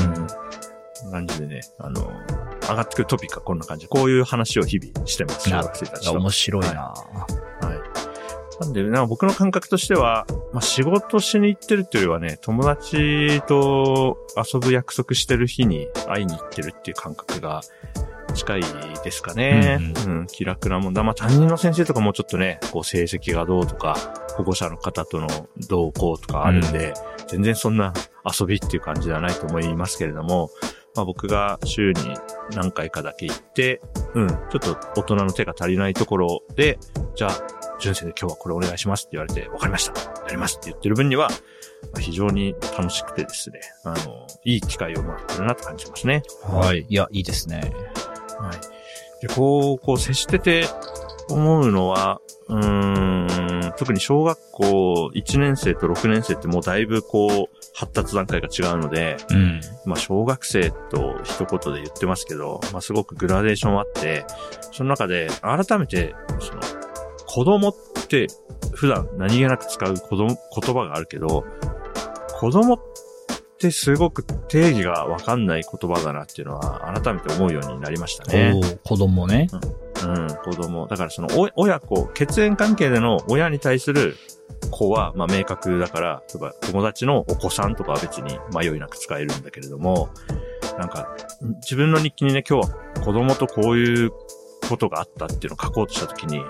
[1.11, 2.13] 感じでね、あの、
[2.71, 3.89] 上がってくるトピックはこんな感じ。
[3.89, 5.51] こういう話を日々してます。
[5.51, 6.13] 小な学生たちと。
[6.13, 6.71] 面白いな。
[6.71, 6.97] は
[8.61, 8.65] い。
[8.65, 17.63] なんで、なんか僕の感覚としては、まあ、仕事しに行ってるっていうよりはね、友達と遊ぶ約束してる日に会いに行ってるっていう感覚が
[18.35, 18.63] 近い
[19.03, 19.79] ですかね。
[20.07, 21.03] ううん、気楽なもんだ。
[21.03, 23.97] まあ、担任の先生とかもちょっとね、こう成績がどうとか、
[24.37, 25.27] 保護者の方との
[25.69, 26.95] 動向とかあるんで、
[27.29, 27.93] 全然そんな
[28.25, 30.51] 遊びっていう感じではないと思いますけれども、
[30.95, 32.01] まあ僕が週に
[32.55, 33.81] 何回かだけ行って、
[34.15, 36.79] うん、ちょっと大人の手が足りないところで、
[37.15, 37.33] じゃあ、
[37.81, 40.01] 純正で今日はこれお願いしますって言われて、わかりました。
[40.01, 41.29] やりますって言ってる分には、
[41.93, 46.23] まあ非常に楽しくてですね、あの、いい機会をもらってるなと感じますね。
[46.43, 46.87] はい。
[46.89, 47.73] いや、いいですね。
[48.39, 49.27] はい。
[49.27, 50.67] で、こう、こう接してて
[51.29, 59.61] 思うのは、うーん、特に小学校1年生と6年生ってもうだいぶこう、発達段階が違うので、うん。
[59.87, 64.25] まあ、小学生と一言で言ってますけど、まあ、すごくグラデーションあって、
[64.73, 66.61] その中で改めて、その、
[67.27, 67.75] 子供っ
[68.09, 68.27] て
[68.73, 71.45] 普段何気なく使う子供、言葉があるけど、
[72.41, 72.81] 子供っ
[73.59, 78.59] てすごく定義がわかんない言葉だなっていうのは改めて思うようになりましたね。
[78.85, 79.49] 子供ね。
[79.53, 79.61] うん、
[80.45, 80.87] 子供。
[80.87, 84.17] だからその、お親子、血縁関係での親に対する
[84.71, 90.11] 子は、まあ明確だから、例えば友達のお子さんとかは別に迷いなく使えるんだけれども、
[90.79, 91.15] なんか、
[91.63, 94.11] 自分の日記にね、今日は子供とこういう
[94.69, 96.43] ことがあったっていうのを書こうとしたときに、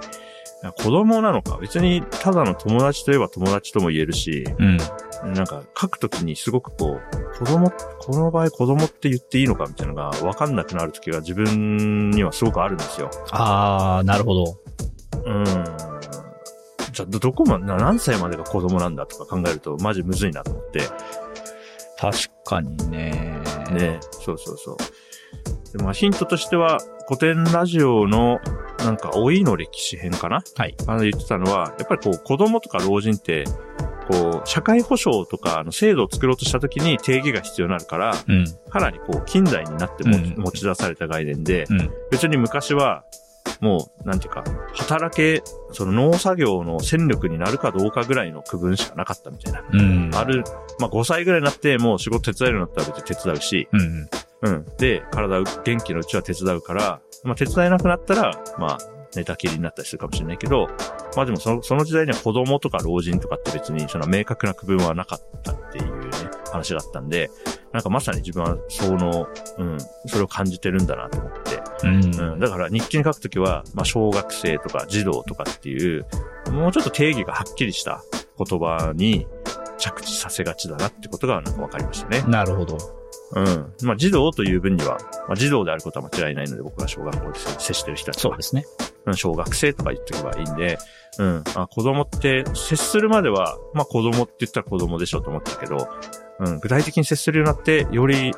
[0.76, 4.76] 子供なのか、別にただの友達といえば友達とも言えるし、うん。
[5.32, 13.10] なんか書くときにすごくこう、子供、この場合子供って言っていいのかみたいなのが分かんなくなるときが自分にはすごくあるんですよ。
[13.30, 14.60] あー、なるほど。
[15.24, 15.44] うん。
[15.44, 20.80] じゃあ、ど、どこま何歳までが子供なんだとか考えると、マジむずいなと思って。
[21.98, 23.40] 確かにね。
[23.72, 24.76] ねそうそうそう。
[25.78, 26.76] でまあ、ヒントとしては、
[27.08, 28.38] 古典ラジオの、
[28.80, 30.42] なんか、老いの歴史編かな？
[30.56, 30.76] はい。
[30.86, 33.44] あの言ってたのは、やっぱりこう、子供とか老人って、
[34.10, 38.44] こう、社会保障とか、あの、制度を作ろうとした時に定義が必要になるから、うん。
[38.70, 41.90] かなりこう、近代になっても、うん持ち出された概念で、うん。
[42.10, 43.04] 別に昔は、
[43.60, 44.42] もう、なんていうか、
[44.74, 45.42] 働け、
[45.72, 49.62] その農作業の戦力になるかどうかぐらいの区分しかなかったみたいな。
[49.72, 50.10] うん。
[50.14, 50.44] ある、
[50.78, 54.08] まあ5歳ぐらいになってもう仕事手伝えるようになったら別に手伝うし、うん。
[54.42, 54.66] うん。
[54.78, 60.68] で、体を元気のうちは手伝うから、まあ手伝えなくなったら、まあ、寝たきりになったりするかもしれないけど、
[61.16, 66.10] まあでもそのその時代には子供とか老人とかって別にその明確な区分はなかったっていうね、
[66.52, 67.30] 話があったんで、
[67.72, 71.60] なんかまさに自分はその、うん、それを感じてるんだなと思って。
[71.82, 76.06] うん、うん、だから日記に書くときは、まあ小学生とか児童とかっていう、
[76.50, 78.02] もうちょっと定義がはっきりした
[78.38, 79.26] 言葉に
[79.78, 82.22] 着地させがちだなってことがなんか分かりましたね。
[82.28, 82.99] なるほど。
[83.32, 83.72] うん。
[83.82, 88.30] まあ児童という分には、まあ児童であることは間違いないので僕が小学校で接してる人たちは。
[88.30, 88.64] そうですね。
[89.06, 90.78] うん、小学生とか言っておけばいいんで、
[91.18, 91.44] うん。
[91.54, 95.88] あ、子供って接するまでは、まあ子供って言ったら子供でしょと思ったけど、
[96.40, 98.32] うん、具体的に接するようになって、より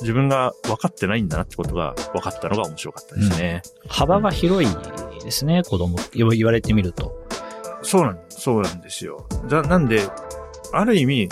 [0.00, 3.62] 自分が分かってないんだなってことが分かったのが面白かったですね。
[3.84, 7.26] うん、幅が広いですね、子供って言われてみると。
[7.82, 9.26] そうなん、そうなんですよ。
[9.46, 10.02] じゃ、なんで、
[10.72, 11.28] ある意味、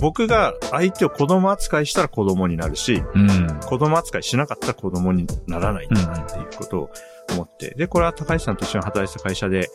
[0.00, 6.90] 僕が相手を子供扱いしたら子供になるし、うん、子供扱いしなかったら子供にならないんだなっていうことを
[7.32, 7.74] 思って。
[7.76, 9.68] で、これは高橋さんと一緒に働いた会社で、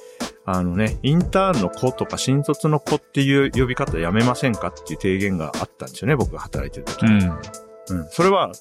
[0.46, 7.26] あのね、インターンの子とか新卒の子っていう呼び方やめませんかっていう提言があったんですよね、僕が働いてる時に。
[7.26, 8.00] うん。
[8.00, 8.08] うん。
[8.10, 8.52] それは、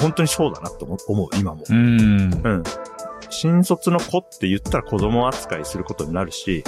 [0.00, 1.64] 本当にそうだなと思う、今も。
[1.68, 2.32] うん。
[2.32, 2.62] うん。
[3.30, 6.64] 新卒の子って言ったら子供扱いすることになるし、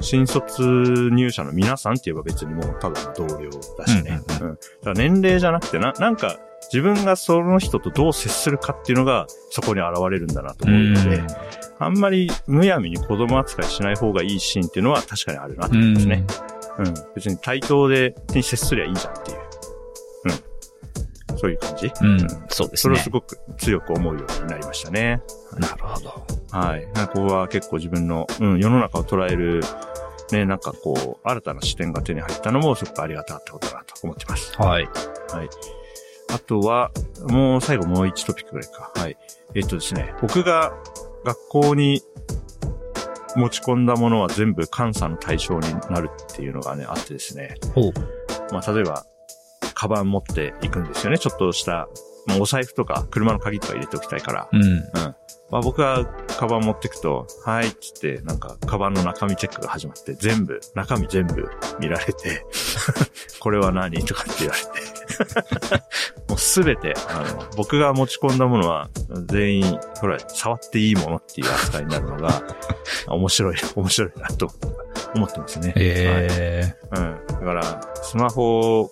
[0.00, 4.20] 新卒入社の皆さんって言えば別にもうただの同僚だしね。
[4.40, 6.38] うん、うん、だから年齢じゃなくてな、なんか
[6.72, 11.22] 自分がその人とどう接するかっていうのがそこに現れるんだなと思うので、
[11.78, 16.24] あんまりむやみに子供扱いしない方がいいシーンっていうのは確かにあるなと思いますね。
[16.78, 19.45] うん、別に対等でに接すりゃいいじゃんっていう。
[21.36, 21.40] うん。
[21.40, 21.92] そういう感じ？
[22.00, 22.18] うん。
[22.48, 22.76] そうですね。
[22.76, 25.22] それをすごく強く思うようになりましたね。
[25.58, 26.26] なるほど。
[26.50, 26.86] はい。
[27.12, 29.62] ここは結構自分の、うん、世の中を捉える、
[30.32, 34.52] ね、なんかこう、新たな視点が手に入ったのもすごくありがたかったことだなと思ってます。
[34.56, 34.84] はい。
[34.84, 35.48] はい。
[36.34, 36.90] あとは、
[37.28, 38.90] もう最後もう1トピックぐらいか。
[38.94, 39.16] はい。
[39.54, 40.72] えっとですね、僕が
[41.24, 42.02] 学校に
[43.36, 47.54] 持ち込んだものは全部監査の対象になるっていうのがね、あってですね。
[47.74, 47.92] ほう。
[48.52, 49.04] まあ、例えば、
[49.76, 51.18] カバン持っていくんですよね。
[51.18, 51.88] ちょっとした、
[52.26, 54.48] まあ、お財布とか車の鍵とか入れておきたいから。
[54.50, 54.62] うん。
[54.62, 54.82] うん。
[55.50, 56.04] まあ僕は
[56.38, 62.44] カバン持ってくと、はいっつって、なんか、カバンの中身チェックが始まって、全部、中身全部見られて
[63.38, 64.02] これは何？
[64.04, 65.84] とかって言われて
[66.28, 68.88] もうすべて、あの、僕が持ち込んだものは、
[69.26, 72.42] 全員、ほら、触っていいものっていう扱いになるのが、
[73.06, 74.50] 面白い、面白いなと
[75.14, 75.72] 思ってますね。
[75.76, 77.26] ええー、はい、うん。
[77.26, 78.90] だから、スマホ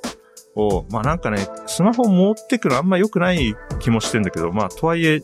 [0.56, 5.22] を、まあなんかね、スマホ持ってくのあんま良くない気もしてんだけど、まあとはいえ、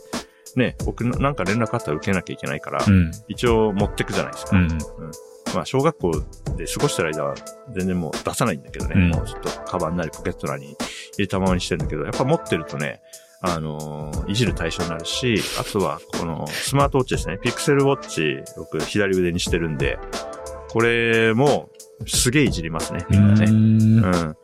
[0.57, 4.57] ね、僕なんか連絡あったら受けなきゃいけないから、うん、一応持ってくじゃないですか。
[4.57, 4.79] うん、うん、
[5.55, 6.13] まあ、小学校
[6.57, 7.35] で過ごしてる間は
[7.77, 10.79] 全然もう出さないんだけどね、うん、もうちょっとカバンなりポケットなりに入
[11.19, 13.01] れたままにしてるんだけど、やっぱ持ってるとね、
[13.43, 17.39] あのー、いじる対象になるし、あとは、この、スマートウォッチですね。
[17.39, 19.99] ピクセルウォッチ、僕、左腕にしてるんで、
[20.69, 21.71] これも、
[22.07, 23.47] すげえいじりますね、みんなね。
[23.47, 24.37] うん。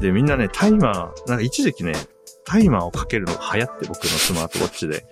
[0.00, 1.94] で、みんなね、タイマー、なんか一時期ね、
[2.44, 5.04] タイマーをかけるのが流行って、僕のスマートウォッチで。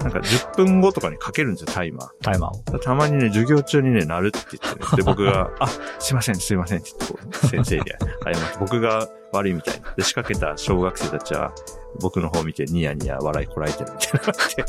[0.00, 2.08] なんか10分後とかにかけるんですよ、タイマー。
[2.20, 2.78] タイマーを。
[2.78, 4.96] たまにね、授業中にね、鳴るって言ってね。
[4.96, 5.66] で、僕が、あ、
[5.98, 9.94] すいません、すいませんって言って先生に謝って、僕が悪いみたいな。
[9.96, 11.54] で、仕掛けた小学生たちは、
[12.00, 14.64] 僕の方見てニヤニヤ笑いこらえてるみたいなって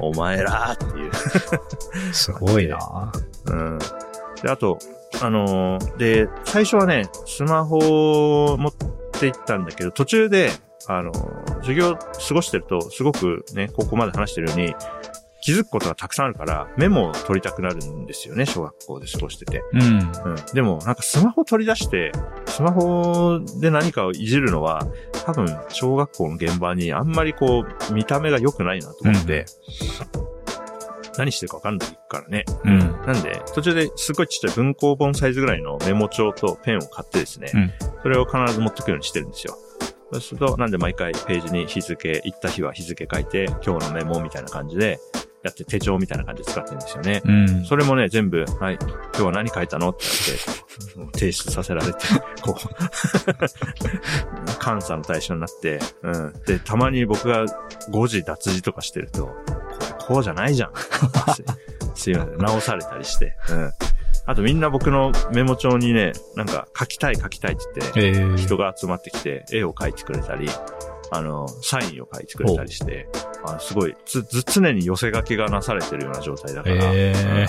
[0.00, 1.12] お前らっていう
[2.12, 3.12] すごいな
[3.46, 3.78] うん。
[4.42, 4.78] で、あと、
[5.22, 7.78] あのー、で、最初はね、スマホ
[8.46, 8.86] を持って
[9.22, 10.50] 行ったんだけど、途中で、
[10.86, 11.12] あの、
[11.60, 14.74] 授業過ごしてると、すごくね、ここまで話してるように、
[15.44, 19.62] 気づくことがたくさんあるから、メモを取りたくなるんですよね、小学校で過ごしてて。
[19.74, 19.82] うん。
[19.82, 20.36] うん。
[20.54, 22.12] でも、なんかスマホ取り出して、
[22.46, 24.86] スマホで何かをいじるのは、
[25.26, 29.44] 多分、小学校の現場にあんまりこう、見た目が良くないなと思って、
[30.14, 30.33] うん、
[31.18, 32.44] 何してるかわかんないからね。
[32.64, 32.78] うん。
[32.78, 37.72] なんで、途中ですごいちっちゃい文庫本サイズぐらいのメモ帳とペンを買ってですね、うん、
[38.02, 39.56] それを必ず持ってくようにしてるんですよ。
[40.12, 44.98] そうすると、なんで毎回ページに日付、行った日は日付書いて、今日のメモみたいな感じで、
[45.44, 47.20] やって手帳みたいな感じで使ってるんですよね。
[47.24, 47.64] うん。
[47.66, 50.04] それもね、全部、はい、今日は何書いたのって
[50.94, 51.98] 言って、提出させられて、
[52.40, 52.58] こう
[54.64, 56.32] 監査の対象になって、うん。
[56.46, 57.44] で、たまに僕が
[57.90, 59.36] 誤字脱字とかしてると、
[60.00, 60.72] こうじゃないじゃん。
[61.94, 62.38] すいません。
[62.38, 63.72] 直されたりして、うん。
[64.26, 67.64] あとみんな僕のメモ帳にね、なんか書きたい書きたいって
[68.00, 70.48] 言って、人が集まってきて絵を描いてくれたり、
[71.10, 73.08] あの、サインを書いてくれたりして、
[73.44, 77.46] あすごい、つ、ず、常に寄せ書きがなされてるような状態だから、え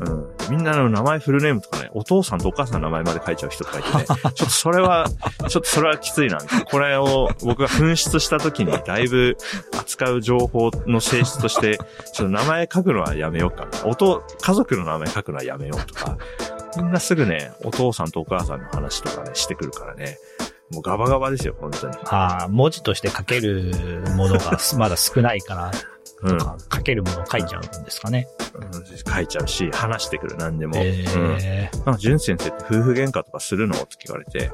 [0.00, 0.08] うん。
[0.08, 5.06] うんみんなの名前、フルネームとかね、お父さんとお母さんの名前まで書いちゃう人とかいてね、 ちょっとそれは、
[5.48, 6.64] ちょっとそれはきついな、みたいな。
[6.66, 9.36] これを僕が紛失した時にだいぶ
[9.78, 11.78] 扱う情報の性質として、
[12.12, 13.66] ちょっと名前書くのはやめようか。
[13.84, 16.16] おと、家族の名前書くのはやめようとか、
[16.76, 20.18] みんなすぐね、お父さんとお母さんの話とかね、してくるからね、
[20.72, 21.96] もうガバガバですよ、本当に。
[22.04, 23.72] ああ、文字として書ける
[24.16, 25.70] ものが まだ少ないから、
[26.20, 28.28] とか書けるものを書いちゃうんですかね。
[28.38, 28.46] うん
[29.16, 30.74] 書いちゃうし、話してくる、何でも。
[30.76, 33.76] えうんんか、淳先生って夫婦喧嘩とかするの？
[33.76, 34.50] って聞かれて、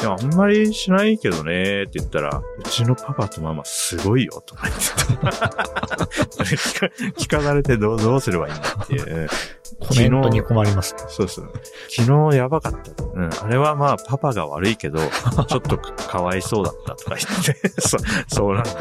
[0.00, 6.04] いや、あんまりしないけどねって言ったら、うちのパパとママすごいよとか言ってた。
[6.44, 9.28] 聞か聞かされてどうどうすればいいんだっていう。
[9.80, 10.94] コメントに困ります。
[11.08, 11.52] そうそう。
[11.88, 13.04] 昨日やばかった。
[13.04, 13.30] うん。
[13.42, 14.98] あれはまあ、パパが悪いけど、
[15.46, 18.72] ちょっとかわいそうだったとか言って、 そそうなんだ。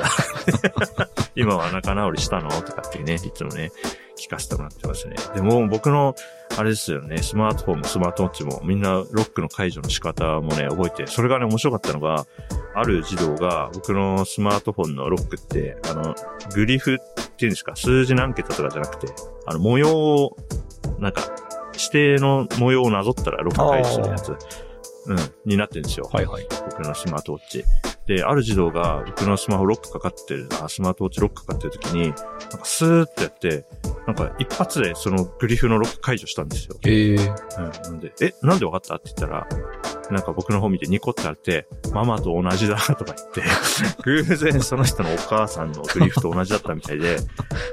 [1.36, 2.50] 今は仲直りしたの？
[2.50, 3.72] とかってね、いつもね、
[4.18, 5.16] 聞かせてもらってますね。
[5.36, 6.16] でも僕の、
[6.58, 12.26] あれですよね、スマートフォンもスマートウォッチもみんなロックの解除の仕方もね、覚えて、それがね、面白かったのが、
[12.74, 16.16] ある児童が僕のスマートフォンのロックって、あの、
[16.54, 16.98] グリフっ
[17.38, 19.13] ていうんですか、数字何桁とかじゃなくて、
[19.46, 20.38] あの、模様を、
[21.00, 21.22] なんか、
[21.74, 24.30] 指定の模様をなぞったらロック解除するやつ、
[25.06, 26.10] うん、になってるんですよ。
[26.12, 26.48] はいはい。
[26.72, 27.63] 僕のスマートウォッチ。
[28.08, 32.24] で、ある児童が僕のスマホロックかかってる、あ、スマートウォッチロックかかってる時に、なんか
[32.63, 33.65] スーってやって、
[34.06, 36.78] なんか一発でそのグリフのロック解除したんですよ。
[36.86, 37.24] ええうん。
[37.26, 38.96] なんで、え、なんでわかった？
[38.96, 39.48] って言ったら、
[40.10, 43.43] なんか僕の方見てニコってあって、ママと同じだとか言って、
[44.04, 47.22] 偶然その人のお母さんのグリフと同じだったみたいで、で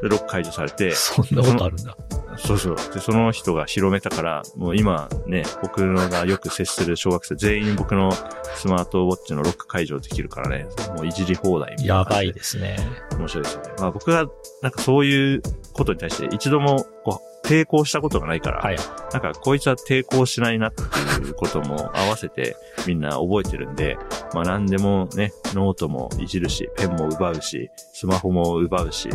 [0.02, 1.96] ロック解除されて、 そんなことあるんだ。
[2.36, 2.76] そうそう。
[2.92, 8.12] で、その人が広めたから、もう今ね、僕のがよく接する小学生全員僕の
[8.56, 10.66] スマートウォッチのロック解除できるからね、
[10.96, 11.94] もういじり放題みたいな。
[11.96, 12.76] やばいですね。
[13.18, 13.70] 面白いですよね。
[13.78, 14.26] まあ僕が
[14.62, 15.42] なんかそういう
[15.72, 18.76] ことに対して一度もこう抵抗したことがないから、はい。
[19.12, 23.98] なんかこいつは抵抗しないなっていうことも合わせてみんな覚えてるんで、
[24.32, 29.10] まあ何でもね、ノートもいじるし、ペンも奪うし、スマホも奪うし、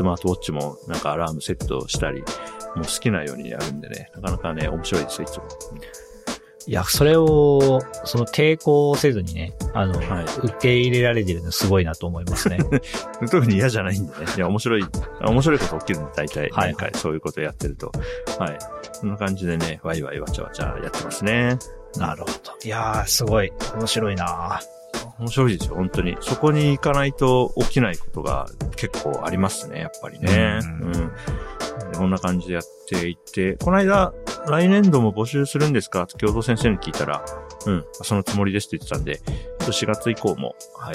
[0.00, 2.24] スマートウォッチもなんかアラームセットしたり、も
[2.76, 5.44] う好きなようにやるんでね、なかなかね、面白いですよ、いつも。
[6.66, 12.60] いや、それを、その抵抗せずにね、あの、はい受け入れられてるのすごいなと思いますね。
[13.30, 14.26] 特に嫌じゃないんでね。
[14.34, 14.84] いや、面白い、
[15.20, 16.48] 面白いこと起きるんで、大体。
[16.48, 17.92] はい何回そういうことやってると。
[18.38, 18.58] はい。
[18.92, 21.58] そんな感じでね、ワイワイわちゃわちゃやってますね。
[21.98, 22.32] なるほど。
[22.64, 23.52] いやー、すごい。
[23.76, 24.60] 面白いな
[25.18, 26.16] 面白いですよ、本当に。
[26.20, 30.60] そこに行かないと起きないことが結構ありますね、やっぱりね。
[30.62, 31.12] ううんん。
[31.94, 34.12] こんな感じでやっていって、この間、
[34.46, 36.04] 来年度も募集するんですか？
[36.04, 37.22] って共同先生に聞いたら、
[37.66, 40.94] うん、そのつもりですって言ってたんで、ちょっと4月以降も、はい、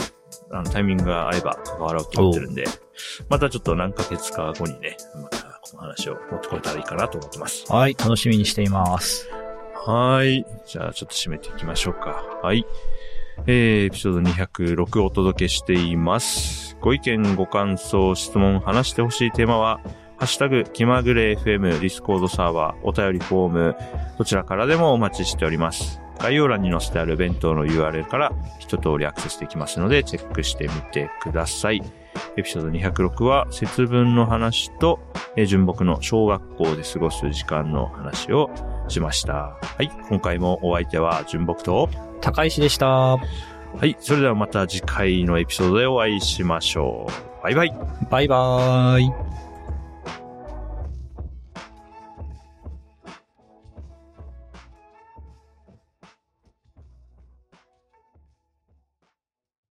[0.51, 2.63] あの、タイミングが合えば関わろうと思ってるんで、
[3.29, 7.71] またちょっと何ヶ月か後にね、またこの話を持ってこれたらいいかなと思ってます。
[7.71, 9.29] はい、楽しみにしています。
[9.85, 10.43] はい。
[10.65, 12.23] じゃあちょっと締めていきましょうか。
[12.41, 12.65] はい。
[13.47, 16.77] えー、エピソード206をお届けしています。
[16.81, 19.79] ご意見、ご感想、質問、話してほしいテーマは、
[20.17, 23.75] ハッシュタグ、気まぐれ FM、 Discord サーバー、お便りフォーム、
[24.17, 26.01] どちらからでもお待ちしております。
[26.19, 31.81] 概要欄に載せてある弁当の URL から一通りアクセスできますので、チェックしてみてください。
[32.37, 34.99] エピソード206は、節分の話と、
[35.35, 38.49] えー純木の小学校で過ごす時間の話を
[38.87, 39.33] しました。
[39.33, 39.91] はい。
[40.09, 41.89] 今回もお相手は純木と、
[42.21, 42.87] 高石でした。
[42.87, 43.17] は
[43.83, 43.97] い。
[43.99, 47.43] それではまた次回のエピソードでお会いしましょう。
[47.43, 47.73] バイバイ。
[48.09, 49.34] バイバーイ。